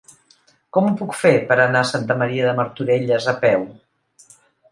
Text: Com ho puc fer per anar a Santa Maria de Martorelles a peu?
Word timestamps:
Com 0.77 0.87
ho 0.87 0.93
puc 1.01 1.11
fer 1.17 1.33
per 1.51 1.57
anar 1.65 1.83
a 1.83 1.89
Santa 1.91 2.17
Maria 2.23 2.47
de 2.49 2.55
Martorelles 2.61 3.31
a 3.35 3.35
peu? 3.47 3.67